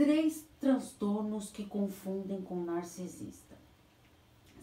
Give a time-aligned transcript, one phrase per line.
[0.00, 3.54] três transtornos que confundem com narcisista.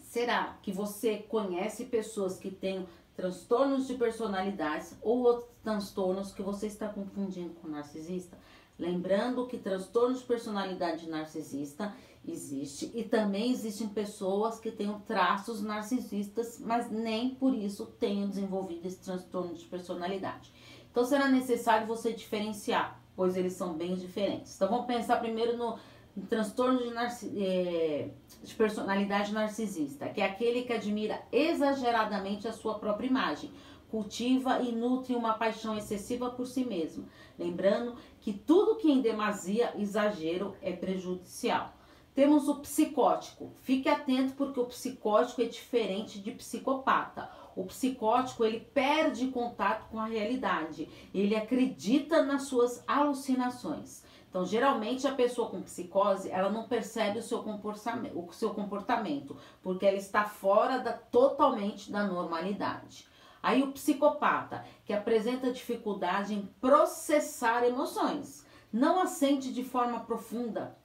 [0.00, 2.84] Será que você conhece pessoas que têm
[3.14, 8.36] transtornos de personalidades ou outros transtornos que você está confundindo com narcisista?
[8.76, 11.94] Lembrando que transtorno de personalidade narcisista
[12.26, 18.86] existe e também existem pessoas que têm traços narcisistas, mas nem por isso tenham desenvolvido
[18.86, 20.52] esse transtorno de personalidade.
[20.98, 24.56] Então será necessário você diferenciar, pois eles são bem diferentes.
[24.56, 25.78] Então vamos pensar primeiro no,
[26.16, 28.08] no transtorno de, narci é,
[28.42, 33.52] de personalidade narcisista, que é aquele que admira exageradamente a sua própria imagem,
[33.88, 37.06] cultiva e nutre uma paixão excessiva por si mesmo.
[37.38, 41.74] Lembrando que tudo que em demasia, exagero, é prejudicial.
[42.12, 43.52] Temos o psicótico.
[43.62, 47.30] Fique atento porque o psicótico é diferente de psicopata.
[47.58, 50.88] O psicótico ele perde contato com a realidade.
[51.12, 54.04] Ele acredita nas suas alucinações.
[54.30, 59.36] Então, geralmente a pessoa com psicose, ela não percebe o seu comportamento, o seu comportamento,
[59.60, 63.08] porque ela está fora da totalmente da normalidade.
[63.42, 70.78] Aí o psicopata, que apresenta dificuldade em processar emoções, não as sente de forma profunda,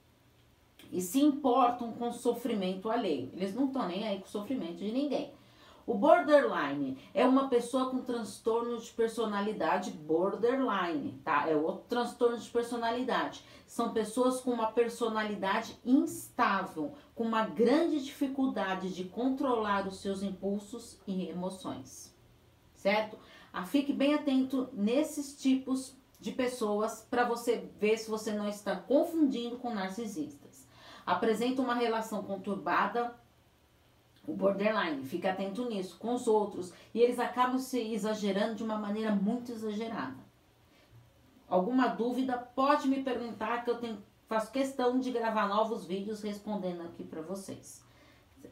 [0.90, 3.30] e se importam com o sofrimento alheio.
[3.32, 5.32] Eles não estão nem aí com o sofrimento de ninguém.
[5.86, 11.48] O borderline é uma pessoa com transtorno de personalidade borderline, tá?
[11.48, 13.44] É outro transtorno de personalidade.
[13.66, 20.98] São pessoas com uma personalidade instável, com uma grande dificuldade de controlar os seus impulsos
[21.06, 22.14] e emoções,
[22.74, 23.18] certo?
[23.52, 28.74] Ah, fique bem atento nesses tipos de pessoas para você ver se você não está
[28.74, 30.44] confundindo com narcisista
[31.06, 33.14] apresenta uma relação conturbada,
[34.26, 38.76] o borderline, fica atento nisso, com os outros, e eles acabam se exagerando de uma
[38.76, 40.16] maneira muito exagerada.
[41.48, 46.82] Alguma dúvida, pode me perguntar que eu tenho, faço questão de gravar novos vídeos respondendo
[46.82, 47.84] aqui para vocês.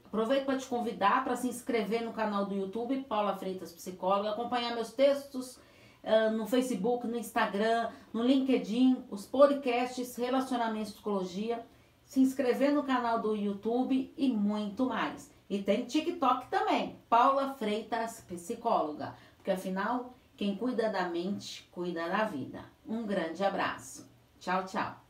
[0.07, 4.75] Aproveito para te convidar para se inscrever no canal do YouTube, Paula Freitas Psicóloga, acompanhar
[4.75, 5.57] meus textos
[6.05, 11.65] uh, no Facebook, no Instagram, no LinkedIn, os podcasts Relacionamento e Psicologia
[12.13, 15.33] se inscrever no canal do YouTube e muito mais.
[15.53, 22.25] E tem TikTok também, Paula Freitas Psicóloga, porque afinal, quem cuida da mente, cuida da
[22.25, 22.65] vida.
[22.89, 24.11] Um grande abraço.
[24.41, 25.02] Tchau, tchau.